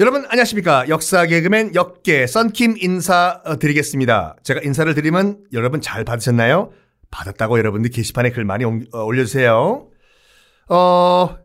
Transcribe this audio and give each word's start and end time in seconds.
여러분 0.00 0.24
안녕하십니까 0.28 0.88
역사 0.88 1.26
개그맨 1.26 1.74
역계 1.74 2.26
썬킴 2.26 2.76
인사 2.80 3.42
드리겠습니다. 3.60 4.36
제가 4.42 4.60
인사를 4.64 4.92
드리면 4.94 5.44
여러분 5.52 5.80
잘 5.80 6.04
받으셨나요? 6.04 6.70
받았다고 7.10 7.58
여러분들 7.58 7.90
게시판에 7.90 8.30
글 8.30 8.44
많이 8.44 8.64
옮- 8.64 8.86
어, 8.92 9.04
올려주세요. 9.04 9.86
어 10.70 11.36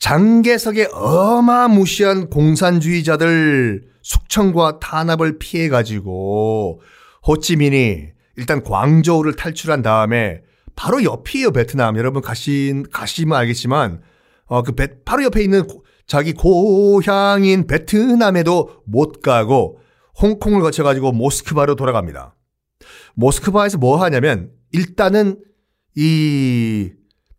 장개석의 0.00 0.88
어마무시한 0.92 2.28
공산주의자들 2.28 3.84
숙청과 4.02 4.80
탄압을 4.80 5.38
피해 5.38 5.68
가지고 5.68 6.80
호찌민이 7.26 8.08
일단 8.36 8.62
광저우를 8.62 9.36
탈출한 9.36 9.80
다음에 9.82 10.42
바로 10.76 11.04
옆이에요 11.04 11.52
베트남 11.52 11.96
여러분 11.96 12.20
가신 12.20 12.84
가시면 12.90 13.38
알겠지만 13.38 14.02
어 14.46 14.62
그 14.62 14.72
바로 15.04 15.22
옆에 15.24 15.42
있는 15.42 15.66
고- 15.66 15.83
자기 16.06 16.32
고향인 16.32 17.66
베트남에도 17.66 18.82
못 18.86 19.20
가고 19.20 19.80
홍콩을 20.20 20.60
거쳐가지고 20.60 21.12
모스크바로 21.12 21.74
돌아갑니다. 21.76 22.36
모스크바에서 23.14 23.78
뭐 23.78 24.02
하냐면 24.02 24.52
일단은 24.72 25.42
이 25.96 26.92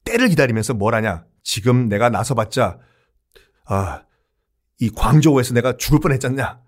때를 0.03 0.29
기다리면서 0.29 0.73
뭘 0.73 0.95
하냐. 0.95 1.25
지금 1.43 1.89
내가 1.89 2.09
나서봤자 2.09 2.79
아, 3.67 4.03
이 4.79 4.89
광저우에서 4.89 5.53
내가 5.53 5.77
죽을 5.77 5.99
뻔했잖냐. 5.99 6.59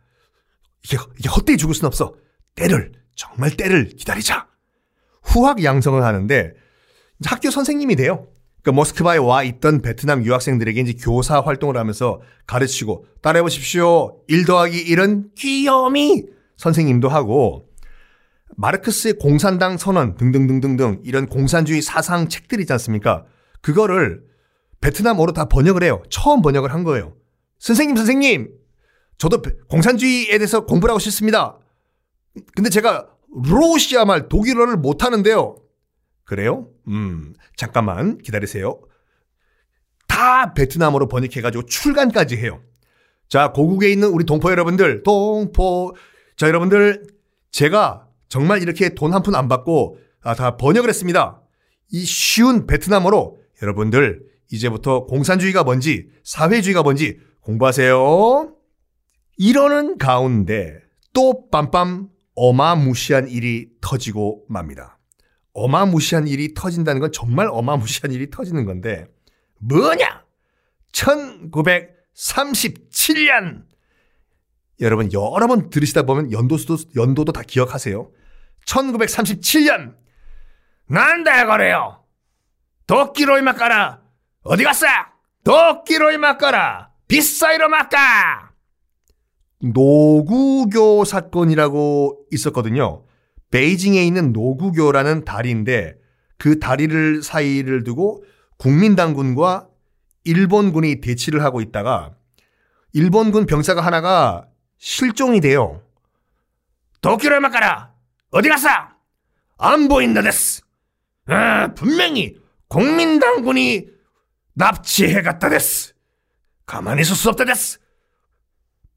이게, 0.84 0.98
이게 1.20 1.30
헛되이 1.30 1.58
죽을 1.58 1.76
순 1.76 1.86
없어. 1.86 2.16
때를 2.55 2.94
정말 3.16 3.55
때를 3.55 3.90
기다리자. 3.90 4.48
후학 5.24 5.64
양성을 5.64 6.02
하는데 6.02 6.54
학교 7.26 7.52
선생님이 7.52 7.96
돼요. 7.96 8.27
그 8.67 8.71
모스크바에 8.71 9.17
와 9.20 9.44
있던 9.44 9.81
베트남 9.81 10.26
유학생들에게 10.26 10.81
이제 10.81 10.94
교사 11.02 11.39
활동을 11.39 11.77
하면서 11.77 12.20
가르치고 12.48 13.05
따라해 13.21 13.41
보십시오. 13.41 14.20
1 14.27 14.43
더하기 14.43 14.84
1은 14.93 15.35
귀요미 15.35 16.26
선생님도 16.57 17.07
하고 17.07 17.70
마르크스의 18.57 19.13
공산당 19.20 19.77
선언 19.77 20.15
등등등등등 20.18 20.99
이런 21.05 21.27
공산주의 21.27 21.82
사상 21.82 22.27
책들 22.27 22.59
있지 22.59 22.74
않습니까? 22.74 23.24
그거를 23.62 24.24
베트남어로 24.81 25.31
다 25.31 25.46
번역을 25.46 25.81
해요. 25.84 26.04
처음 26.09 26.41
번역을 26.41 26.74
한 26.74 26.84
거예요. 26.84 27.13
선생님, 27.59 27.96
선생님, 27.96 28.49
저도 29.18 29.41
베- 29.43 29.52
공산주의에 29.70 30.37
대해서 30.40 30.65
공부를 30.65 30.91
하고 30.91 30.99
싶습니다. 30.99 31.57
근데 32.54 32.70
제가 32.70 33.07
러시아 33.49 34.04
말 34.04 34.27
독일어를 34.27 34.76
못 34.76 35.05
하는데요. 35.05 35.55
그래요? 36.28 36.68
음, 36.90 37.34
잠깐만 37.56 38.18
기다리세요. 38.20 38.80
다 40.08 40.54
베트남어로 40.54 41.08
번역해가지고 41.08 41.66
출간까지 41.66 42.38
해요. 42.38 42.62
자, 43.30 43.52
고국에 43.54 43.90
있는 43.90 44.10
우리 44.10 44.26
동포 44.26 44.52
여러분들, 44.52 45.04
동포, 45.04 45.96
자, 46.36 46.48
여러분들, 46.48 47.08
제가 47.52 48.08
정말 48.30 48.62
이렇게 48.62 48.90
돈 48.94 49.14
한 49.14 49.24
푼 49.24 49.36
안 49.36 49.48
받고 49.48 49.98
아, 50.22 50.36
다 50.36 50.58
번역을 50.58 50.90
했습니다. 50.90 51.42
이 51.92 52.04
쉬운 52.04 52.68
베트남어로 52.68 53.40
여러분들, 53.62 54.22
이제부터 54.52 55.05
공산주의가 55.05 55.64
뭔지, 55.64 56.10
사회주의가 56.24 56.84
뭔지 56.84 57.20
공부하세요. 57.42 58.54
이러는 59.38 59.98
가운데 59.98 60.80
또 61.14 61.48
빰빰 61.52 62.10
어마무시한 62.36 63.30
일이 63.30 63.70
터지고 63.80 64.44
맙니다. 64.50 64.97
어마무시한 65.58 66.28
일이 66.28 66.53
터진다는 66.53 67.02
건 67.02 67.12
정말 67.12 67.50
어마무시한 67.52 68.12
일이 68.12 68.30
터지는 68.30 68.66
건데 68.66 69.08
뭐냐? 69.59 70.24
1937년 70.91 73.64
여러분 74.80 75.12
여러 75.12 75.47
번 75.47 75.72
들으시다 75.72 76.03
보면 76.03 76.31
연도수도 76.31 76.78
연도도 76.96 77.31
다 77.31 77.42
기억하세요. 77.42 78.12
1937년 78.66 79.96
난데 80.86 81.46
그래요. 81.46 82.04
도끼로 82.86 83.40
이막 83.40 83.58
가라. 83.58 84.04
어디 84.44 84.64
갔어? 84.64 84.86
도끼로 85.44 86.12
이막 86.12 86.38
가라. 86.38 86.92
비싸이로 87.08 87.68
막가. 87.70 88.52
노구교 89.60 91.04
사건이라고 91.04 92.28
있었거든요. 92.31 93.06
베이징에 93.52 94.03
있는 94.06 94.34
노구교라는 94.34 95.25
다리인데 95.25 95.96
그 96.38 96.59
다리를 96.59 97.24
사이를 97.24 97.84
두고 97.84 98.24
국민당군과 98.58 99.68
일본군이 100.24 101.02
대치를 101.02 101.44
하고 101.44 101.62
있다가 101.62 102.16
일본군 102.94 103.46
병사가 103.46 103.81
하나가 103.81 104.47
실종이 104.78 105.40
돼요. 105.41 105.81
도끼로 107.02 107.40
막가라. 107.40 107.94
어디 108.31 108.50
갔어? 108.50 108.68
안 109.57 109.88
보인다 109.88 110.22
됐어. 110.22 110.62
아, 111.28 111.74
분명히 111.74 112.36
국민당군이 112.68 113.88
납치해 114.53 115.22
갔다 115.22 115.50
됐어. 115.50 115.94
가만히 116.66 117.02
있을 117.02 117.16
수 117.16 117.30
없다 117.30 117.46
됐어. 117.46 117.78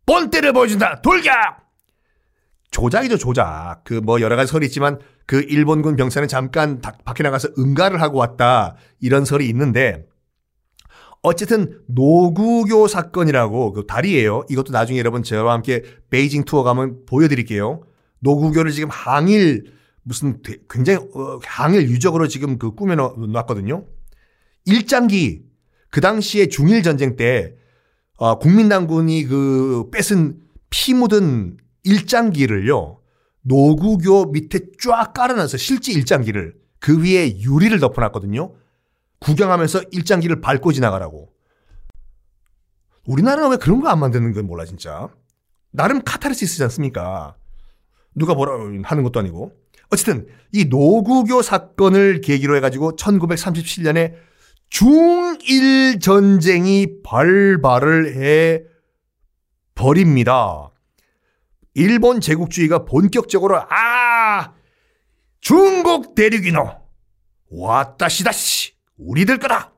본때를 0.07 0.53
보여준다. 0.53 1.01
돌격! 1.03 1.33
조작이죠, 2.71 3.19
조작. 3.19 3.83
그 3.85 3.95
뭐 4.01 4.21
여러 4.21 4.37
가지 4.37 4.51
설이 4.53 4.67
있지만 4.67 4.99
그 5.27 5.41
일본군 5.43 5.97
병사는 5.97 6.29
잠깐 6.29 6.81
다- 6.81 6.97
밖에 7.05 7.23
나가서 7.23 7.49
응가를 7.59 8.01
하고 8.01 8.19
왔다. 8.19 8.77
이런 9.01 9.25
설이 9.25 9.49
있는데 9.49 10.07
어쨌든 11.23 11.81
노구교 11.89 12.89
사건이라고 12.89 13.73
그 13.73 13.87
다리예요. 13.87 14.45
이것도 14.49 14.73
나중에 14.73 14.99
여러분 14.99 15.23
저와 15.23 15.53
함께 15.53 15.83
베이징 16.11 16.45
투어 16.45 16.63
가면 16.63 17.05
보여드릴게요. 17.07 17.83
노구교를 18.21 18.71
지금 18.73 18.89
항일 18.91 19.73
무슨 20.03 20.41
되- 20.43 20.59
굉장히 20.71 20.99
어, 21.15 21.39
항일 21.45 21.91
유적으로 21.91 22.27
지금 22.27 22.59
그 22.59 22.75
꾸며 22.75 22.95
놨거든요. 22.95 23.85
일장기 24.65 25.43
그 25.91 26.01
당시에 26.01 26.47
중일 26.49 26.83
전쟁 26.83 27.17
때 27.17 27.55
어, 28.17 28.39
국민당군이 28.39 29.25
그 29.25 29.91
뺏은 29.93 30.39
피 30.71 30.95
묻은 30.95 31.59
일장기를요 31.85 33.01
노구교 33.43 34.27
밑에 34.33 34.61
쫙 34.83 35.13
깔아놔서 35.15 35.57
실제 35.57 35.93
일장기를 35.93 36.55
그 36.79 37.03
위에 37.03 37.41
유리를 37.41 37.79
덮어놨거든요. 37.81 38.55
구경하면서 39.21 39.83
일장기를 39.93 40.41
밟고 40.41 40.73
지나가라고. 40.73 41.33
우리나라는 43.07 43.51
왜 43.51 43.57
그런 43.57 43.81
거 43.81 43.89
안 43.89 43.99
만드는 43.99 44.33
건 44.33 44.47
몰라 44.47 44.65
진짜. 44.65 45.09
나름 45.71 46.03
카타르시스지 46.03 46.63
않습니까? 46.65 47.37
누가 48.15 48.35
뭐라 48.35 48.55
하는 48.85 49.03
것도 49.03 49.21
아니고. 49.21 49.53
어쨌든 49.91 50.27
이 50.53 50.67
노구교 50.67 51.43
사건을 51.43 52.21
계기로 52.21 52.57
해가지고 52.57 52.97
1937년에 52.97 54.15
중일 54.69 55.99
전쟁이 56.01 57.03
발발을 57.03 58.17
해 58.17 58.63
버립니다. 59.75 60.71
일본 61.81 62.21
제국주의가 62.21 62.85
본격적으로 62.85 63.63
아 63.71 64.53
중국 65.41 66.15
대륙이노 66.15 66.79
왔다시다시 67.49 68.75
우리들 68.99 69.39
거다 69.39 69.73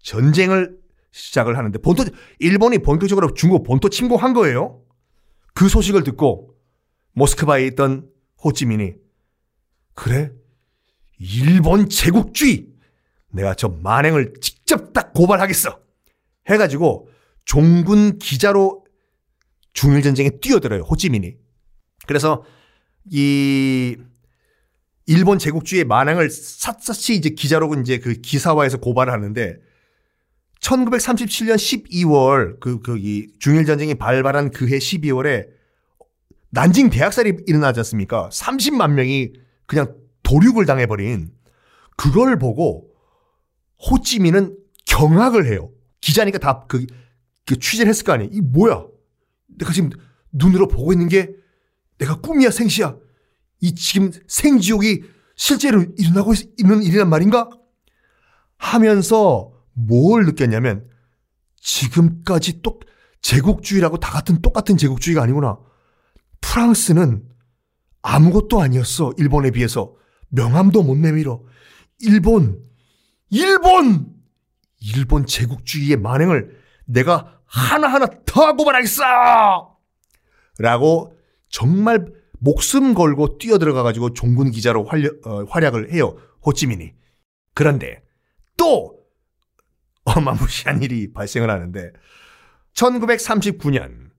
전쟁을 0.00 0.78
시작을 1.10 1.58
하는데 1.58 1.76
본토 1.80 2.04
일본이 2.38 2.78
본격적으로 2.78 3.34
중국 3.34 3.64
본토 3.64 3.88
침공한 3.88 4.32
거예요. 4.32 4.80
그 5.54 5.68
소식을 5.68 6.04
듣고 6.04 6.54
모스크바에 7.14 7.66
있던 7.66 8.08
호찌민이 8.44 8.94
그래 9.94 10.30
일본 11.18 11.88
제국주의 11.88 12.68
내가 13.32 13.54
저 13.54 13.68
만행을 13.68 14.34
직접 14.40 14.92
딱 14.92 15.12
고발하겠어 15.12 15.80
해가지고 16.48 17.08
종군 17.44 18.18
기자로 18.18 18.84
중일 19.78 20.02
전쟁에 20.02 20.30
뛰어들어요 20.40 20.82
호찌민이 20.82 21.36
그래서 22.08 22.42
이 23.08 23.96
일본 25.06 25.38
제국주의의 25.38 25.84
만행을 25.84 26.28
샅샅이 26.30 27.14
이제 27.14 27.30
기자로 27.30 27.72
이제 27.80 27.98
그 28.00 28.14
기사화해서 28.14 28.78
고발을 28.78 29.12
하는데 29.12 29.56
1937년 30.60 31.54
12월 31.54 32.58
그 32.58 32.80
거기 32.80 33.28
중일 33.38 33.66
전쟁이 33.66 33.94
발발한 33.94 34.50
그해 34.50 34.78
12월에 34.78 35.46
난징 36.50 36.90
대학살이 36.90 37.44
일어나지 37.46 37.78
않습니까? 37.78 38.28
30만 38.32 38.94
명이 38.94 39.32
그냥 39.66 39.94
도륙을 40.24 40.66
당해버린 40.66 41.30
그걸 41.96 42.36
보고 42.36 42.90
호찌민은 43.78 44.56
경악을 44.86 45.46
해요. 45.46 45.70
기자니까 46.00 46.38
다 46.38 46.66
그 46.66 47.58
취재를 47.58 47.88
했을 47.88 48.04
거 48.04 48.12
아니에요. 48.12 48.30
이 48.32 48.40
뭐야? 48.40 48.97
내가 49.58 49.72
지금 49.72 49.90
눈으로 50.32 50.68
보고 50.68 50.92
있는 50.92 51.08
게 51.08 51.30
내가 51.98 52.20
꿈이야 52.20 52.50
생시야. 52.50 52.96
이 53.60 53.74
지금 53.74 54.10
생지옥이 54.28 55.02
실제로 55.36 55.84
일어나고 55.96 56.32
있- 56.34 56.52
있는 56.58 56.82
일이란 56.82 57.08
말인가? 57.08 57.48
하면서 58.56 59.52
뭘 59.72 60.24
느꼈냐면 60.24 60.88
지금까지 61.60 62.62
똑 62.62 62.84
제국주의라고 63.22 63.98
다 63.98 64.12
같은 64.12 64.40
똑같은 64.40 64.76
제국주의가 64.76 65.22
아니구나. 65.22 65.58
프랑스는 66.40 67.24
아무것도 68.02 68.60
아니었어. 68.60 69.12
일본에 69.18 69.50
비해서. 69.50 69.94
명함도 70.30 70.82
못 70.82 70.96
내밀어. 70.96 71.42
일본, 72.00 72.62
일본! 73.30 74.14
일본 74.80 75.26
제국주의의 75.26 75.96
만행을 75.96 76.56
내가 76.86 77.37
하나하나 77.48 78.06
더 78.24 78.54
고발하겠어! 78.54 79.76
라고 80.58 81.16
정말 81.48 82.06
목숨 82.38 82.94
걸고 82.94 83.38
뛰어들어가가지고 83.38 84.12
종군 84.14 84.50
기자로 84.50 84.84
활력, 84.84 85.26
어, 85.26 85.44
활약을 85.44 85.92
해요. 85.92 86.16
호찌민이. 86.44 86.92
그런데 87.54 88.02
또 88.56 88.98
어마무시한 90.04 90.82
일이 90.82 91.12
발생을 91.12 91.50
하는데 91.50 91.92
1939년 92.74 94.10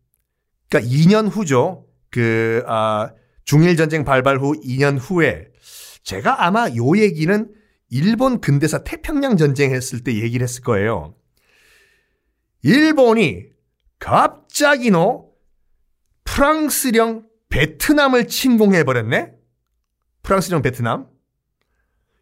그러니까 0.69 0.91
2년 0.91 1.29
후죠. 1.29 1.85
그 2.11 2.63
아, 2.67 3.11
중일 3.45 3.75
전쟁 3.77 4.03
발발 4.03 4.39
후 4.39 4.53
2년 4.61 4.97
후에 4.99 5.47
제가 6.03 6.45
아마 6.45 6.67
요 6.75 6.97
얘기는 6.97 7.51
일본 7.89 8.39
근대사 8.39 8.83
태평양 8.83 9.37
전쟁 9.37 9.71
했을 9.71 10.03
때 10.03 10.13
얘기를 10.13 10.43
했을 10.43 10.61
거예요. 10.63 11.15
일본이 12.61 13.45
갑자기 13.99 14.91
너 14.91 15.29
프랑스령 16.23 17.27
베트남을 17.49 18.27
침공해 18.27 18.83
버렸네. 18.83 19.33
프랑스령 20.23 20.61
베트남. 20.61 21.07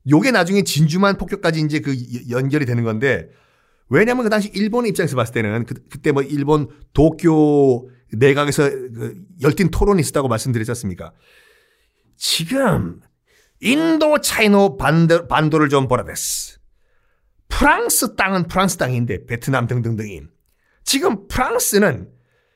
요게 0.10 0.32
나중에 0.32 0.64
진주만 0.64 1.18
폭격까지 1.18 1.60
이제 1.62 1.80
그 1.80 1.94
연결이 2.30 2.66
되는 2.66 2.84
건데 2.84 3.30
왜냐면 3.90 4.24
그 4.24 4.30
당시 4.30 4.50
일본의 4.54 4.90
입장에서 4.90 5.16
봤을 5.16 5.34
때는 5.34 5.66
그, 5.66 5.76
그때 5.90 6.12
뭐 6.12 6.22
일본 6.24 6.70
도쿄 6.94 7.90
내각에서 8.14 8.70
그 8.70 9.22
열띤 9.42 9.70
토론이 9.70 10.00
있었다고 10.00 10.28
말씀드렸지 10.28 10.72
않습니까? 10.72 11.14
지금 12.16 13.02
인도 13.60 14.20
차이노 14.20 14.78
반도, 14.78 15.28
반도를 15.28 15.70
좀 15.70 15.88
보라 15.88 16.06
됐어. 16.06 16.57
프랑스 17.50 18.16
땅은 18.16 18.48
프랑스 18.48 18.78
땅인데 18.78 19.26
베트남 19.26 19.68
등등등인. 19.68 20.30
지금 20.84 21.28
프랑스는 21.28 22.12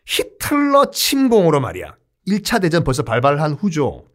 히틀러 0.05 0.91
침공으로 0.91 1.59
말이야. 1.59 1.95
1차 2.27 2.61
대전 2.61 2.83
벌써 2.83 3.03
발발한 3.03 3.53
후죠. 3.53 4.07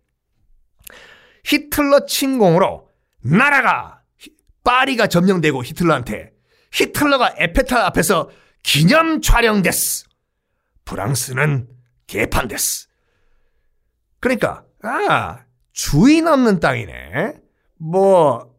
히틀러 1.44 2.06
침공으로 2.06 2.88
나라가 3.23 4.02
파리가 4.64 5.06
점령되고 5.06 5.62
히틀러한테 5.64 6.32
히틀러가 6.73 7.34
에페탈 7.38 7.81
앞에서 7.82 8.31
기념 8.62 9.20
촬영됐어. 9.20 10.06
프랑스는 10.84 11.69
개판됐어. 12.06 12.88
그러니까 14.20 14.64
아 14.82 15.44
주인 15.73 16.26
없는 16.26 16.61
땅이네. 16.61 17.34
뭐 17.78 18.55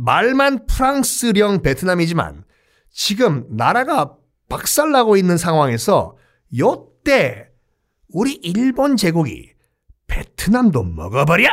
말만 0.00 0.64
프랑스령 0.64 1.60
베트남이지만 1.60 2.44
지금 2.90 3.44
나라가 3.50 4.16
박살나고 4.48 5.18
있는 5.18 5.36
상황에서 5.36 6.16
요때 6.56 7.48
우리 8.08 8.32
일본 8.32 8.96
제국이 8.96 9.52
베트남도 10.06 10.84
먹어버려! 10.84 11.48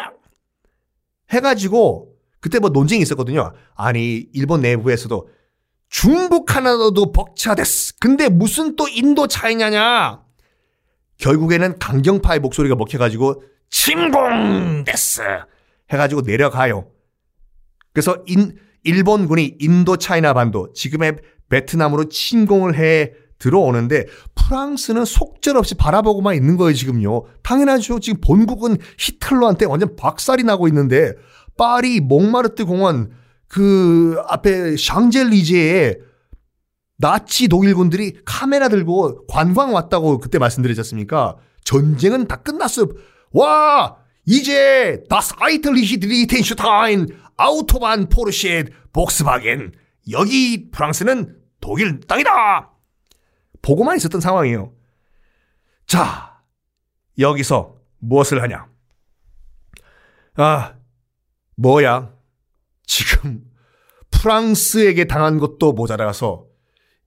해가지고 1.29 2.13
그때 2.39 2.59
뭐 2.59 2.69
논쟁이 2.69 3.01
있었거든요. 3.01 3.53
아니 3.75 4.25
일본 4.33 4.61
내부에서도 4.61 5.27
중국 5.89 6.55
하나도 6.55 7.11
벅차됐어. 7.11 7.95
근데 7.99 8.29
무슨 8.29 8.77
또 8.77 8.87
인도 8.87 9.27
차이냐냐? 9.27 10.23
결국에는 11.17 11.77
강경파의 11.79 12.39
목소리가 12.39 12.75
먹혀가지고 12.75 13.43
침공됐어. 13.69 15.23
해가지고 15.91 16.21
내려가요. 16.21 16.96
그래서 17.97 18.21
인, 18.27 18.53
일본군이 18.83 19.55
인도 19.57 19.97
차이나 19.97 20.35
반도 20.35 20.71
지금의 20.73 21.15
베트남으로 21.49 22.09
침공을 22.09 22.75
해 22.75 23.13
들어오는데 23.39 24.05
프랑스는 24.35 25.03
속절없이 25.03 25.73
바라보고만 25.73 26.35
있는 26.35 26.57
거예요 26.57 26.75
지금요. 26.75 27.23
당연하죠. 27.41 27.99
지금 27.99 28.21
본국은 28.21 28.77
히틀러한테 28.99 29.65
완전 29.65 29.95
박살이 29.95 30.43
나고 30.43 30.67
있는데 30.67 31.13
파리 31.57 31.99
몽마르트 31.99 32.65
공원 32.65 33.09
그 33.47 34.21
앞에 34.27 34.77
샹젤리제에 34.77 35.95
나치 36.99 37.47
독일군들이 37.47 38.17
카메라 38.25 38.69
들고 38.69 39.25
관광 39.25 39.73
왔다고 39.73 40.19
그때 40.19 40.37
말씀드렸지 40.37 40.81
전쟁은 41.63 42.27
다 42.27 42.35
끝났어요. 42.35 42.89
와! 43.31 43.97
이제 44.27 45.03
다스 45.09 45.33
아이틀리히 45.39 45.99
드리텐슈타인 45.99 47.07
아우토반 47.37 48.09
포르쉐 48.09 48.65
복스바겐 48.93 49.73
여기 50.11 50.69
프랑스는 50.71 51.37
독일 51.61 51.99
땅이다. 52.01 52.71
보고만 53.61 53.97
있었던 53.97 54.21
상황이에요. 54.21 54.73
자, 55.85 56.41
여기서 57.19 57.77
무엇을 57.99 58.41
하냐? 58.43 58.67
아, 60.35 60.75
뭐야? 61.55 62.13
지금 62.85 63.43
프랑스에게 64.11 65.05
당한 65.05 65.39
것도 65.39 65.73
모자라서 65.73 66.45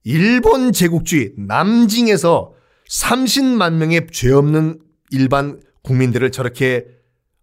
일본 0.03 0.71
제국주의 0.71 1.33
남징에서 1.37 2.53
30만 2.89 3.73
명의 3.73 4.07
죄 4.11 4.31
없는 4.31 4.79
일반 5.11 5.61
국민들을 5.83 6.31
저렇게 6.31 6.85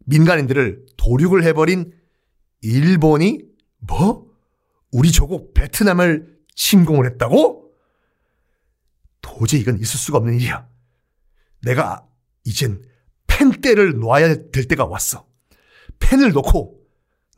민간인들을 0.06 0.86
도륙을 0.96 1.44
해버린 1.44 1.92
일본이 2.60 3.40
뭐? 3.78 4.28
우리 4.90 5.12
조국 5.12 5.54
베트남을 5.54 6.38
침공을 6.54 7.06
했다고? 7.06 7.72
도저히 9.20 9.60
이건 9.60 9.78
있을 9.78 9.98
수가 9.98 10.18
없는 10.18 10.34
일이야. 10.34 10.68
내가 11.62 12.06
이젠 12.44 12.82
펜대를 13.26 13.98
놔야 13.98 14.50
될 14.50 14.64
때가 14.66 14.86
왔어. 14.86 15.28
펜을 15.98 16.32
놓고 16.32 16.80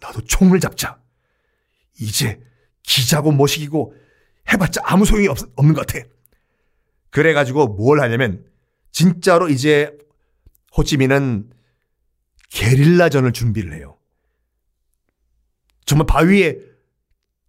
나도 0.01 0.23
총을 0.23 0.61
잡자. 0.61 1.01
이제 2.01 2.41
기자고 2.83 3.33
뭐시기고 3.33 3.95
해봤자 4.53 4.81
아무 4.85 5.05
소용이 5.05 5.29
없, 5.29 5.39
없는 5.57 5.75
것 5.75 5.87
같아. 5.87 6.07
그래가지고 7.11 7.69
뭘 7.69 8.01
하냐면 8.01 8.47
진짜로 8.93 9.49
이제 9.49 9.97
호찌민은 10.77 11.51
게릴라전을 12.51 13.33
준비를 13.33 13.75
해요. 13.75 14.00
정말 15.91 16.07
바위에 16.07 16.61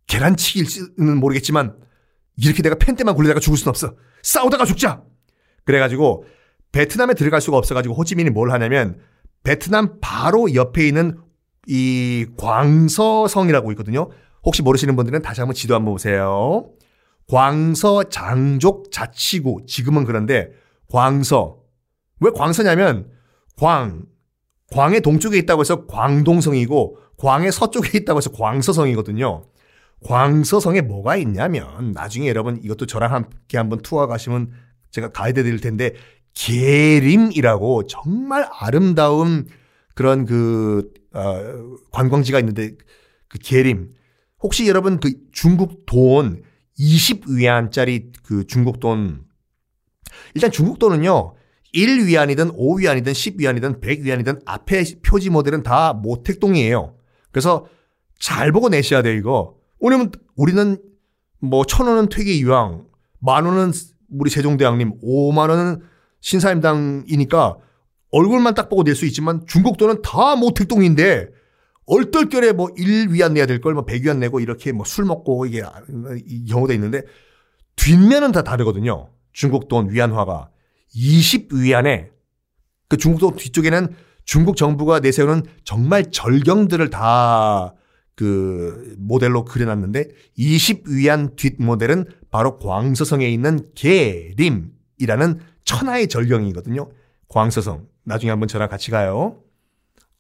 계란치기일지는 0.08 1.20
모르겠지만 1.20 1.78
이렇게 2.38 2.64
내가 2.64 2.76
펜때만 2.76 3.14
굴리다가 3.14 3.40
죽을 3.40 3.56
순 3.56 3.70
없어. 3.70 3.96
싸우다가 4.24 4.66
죽자. 4.66 5.04
그래가지고 5.64 6.26
베트남에 6.72 7.14
들어갈 7.14 7.40
수가 7.40 7.58
없어가지고 7.58 7.94
호찌민이 7.94 8.32
뭘 8.32 8.50
하냐면 8.52 9.00
베트남 9.44 10.00
바로 10.02 10.56
옆에 10.56 10.88
있는 10.88 11.20
이 11.68 12.26
광서성이라고 12.36 13.72
있거든요. 13.74 14.10
혹시 14.44 14.64
모르시는 14.64 14.96
분들은 14.96 15.22
다시 15.22 15.42
한번 15.42 15.54
지도 15.54 15.76
한번 15.76 15.94
보세요. 15.94 16.68
광서 17.28 18.06
장족 18.06 18.92
자치구 18.92 19.66
지금은 19.68 20.06
그런데 20.06 20.50
광서 20.90 21.60
왜 22.20 22.32
광서냐면 22.34 23.12
광 23.56 24.08
광의 24.72 25.02
동쪽에 25.02 25.38
있다고 25.40 25.62
해서 25.62 25.86
광동성이고 25.86 26.98
광의 27.18 27.52
서쪽에 27.52 28.00
있다고 28.00 28.18
해서 28.18 28.32
광서성이거든요. 28.32 29.44
광서성에 30.04 30.82
뭐가 30.82 31.18
있냐면 31.18 31.92
나중에 31.92 32.28
여러분 32.28 32.60
이것도 32.64 32.88
저랑 32.88 33.14
함께 33.14 33.58
한번 33.58 33.82
투어 33.82 34.08
가시면 34.08 34.52
제가 34.90 35.12
가이드 35.12 35.44
드릴 35.44 35.60
텐데 35.60 35.94
계림이라고 36.34 37.86
정말 37.88 38.48
아름다운 38.52 39.48
그런 39.94 40.26
그 40.26 40.90
어, 41.14 41.78
관광지가 41.92 42.40
있는데 42.40 42.72
그 43.28 43.38
계림 43.38 43.92
혹시 44.42 44.68
여러분 44.68 45.00
그 45.00 45.14
중국 45.32 45.86
돈 45.86 46.42
20위안짜리 46.80 48.12
그 48.24 48.48
중국 48.48 48.80
돈 48.80 49.26
일단 50.34 50.50
중국 50.52 50.80
돈은요 50.80 51.36
1위안이든 51.74 52.56
5위안이든 52.58 53.12
10위안이든 53.12 53.82
100위안이든 53.82 54.42
앞에 54.46 54.84
표지 55.04 55.30
모델은 55.30 55.64
다 55.64 55.94
모택동이에요. 55.94 56.96
그래서 57.32 57.66
잘 58.20 58.52
보고 58.52 58.70
내셔야 58.70 59.02
돼요 59.02 59.16
이거. 59.18 59.56
왜냐면 59.80 60.12
우리는 60.36 60.78
뭐 61.40 61.64
천 61.64 61.88
원은 61.88 62.10
퇴계 62.10 62.34
이왕, 62.34 62.86
만 63.20 63.46
원은 63.46 63.72
우리 64.12 64.30
세종대왕님, 64.30 65.00
5만 65.02 65.50
원은 65.50 65.82
신사임당이니까 66.20 67.58
얼굴만 68.12 68.54
딱 68.54 68.70
보고 68.70 68.84
낼 68.84 68.94
수 68.96 69.06
있지만 69.06 69.46
중국 69.48 69.78
돈은 69.78 70.02
다 70.02 70.36
모택동인데 70.36 71.30
얼떨결에 71.86 72.52
뭐 72.52 72.68
1위안 72.68 73.32
내야 73.34 73.46
될 73.46 73.60
걸 73.62 73.74
뭐 73.74 73.86
100위안 73.86 74.18
내고 74.18 74.40
이렇게 74.40 74.72
뭐 74.72 74.86
술 74.86 75.06
먹고 75.06 75.46
이게 75.46 75.64
이 76.28 76.46
경우도 76.46 76.74
있는데 76.74 77.02
뒷면은 77.78 78.32
다 78.34 78.44
다르거든요. 78.44 79.10
중국 79.34 79.68
돈 79.68 79.90
위안화가 79.90 80.50
20위 80.96 81.76
안에 81.76 82.12
그 82.88 82.98
중국도 82.98 83.36
뒤쪽에는 83.36 83.96
중국 84.26 84.56
정부가 84.56 85.00
내세우는 85.00 85.44
정말 85.64 86.12
절경들을 86.12 86.90
다 86.90 87.76
그 88.22 88.96
모델로 89.00 89.46
그려놨는데 89.46 90.10
20위안 90.38 91.36
뒷 91.36 91.56
모델은 91.60 92.06
바로 92.30 92.60
광서성에 92.60 93.28
있는 93.28 93.72
계림이라는 93.74 95.40
천하의 95.66 96.08
절경이거든요. 96.08 96.88
광서성. 97.30 97.88
나중에 98.04 98.30
한번 98.30 98.48
저랑 98.48 98.70
같이 98.70 98.92
가요. 98.92 99.42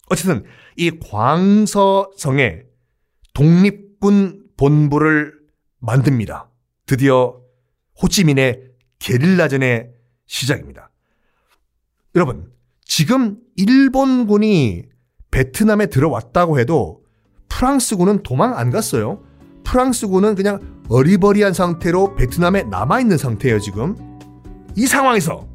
어쨌든 0.09 0.43
이 0.77 0.89
광서성에 0.99 2.63
독립군 3.35 4.45
본부를 4.57 5.33
만듭니다. 5.77 6.49
드디어 6.87 7.39
호찌민의 8.01 8.63
게릴라전의 8.97 9.91
시작입니다. 10.31 10.89
여러분, 12.15 12.49
지금 12.85 13.37
일본군이 13.57 14.83
베트남에 15.29 15.87
들어왔다고 15.87 16.57
해도 16.57 17.03
프랑스군은 17.49 18.23
도망 18.23 18.57
안 18.57 18.69
갔어요. 18.69 19.21
프랑스군은 19.65 20.35
그냥 20.35 20.81
어리버리한 20.87 21.53
상태로 21.53 22.15
베트남에 22.15 22.63
남아있는 22.63 23.17
상태예요, 23.17 23.59
지금. 23.59 23.95
이 24.77 24.87
상황에서 24.87 25.47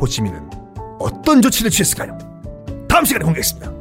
호치민은 0.00 0.48
어떤 1.00 1.42
조치를 1.42 1.72
취했을까요? 1.72 2.16
다음 2.88 3.04
시간에 3.04 3.24
공개하겠습니다. 3.24 3.79